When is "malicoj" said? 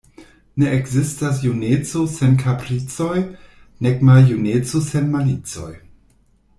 5.17-5.73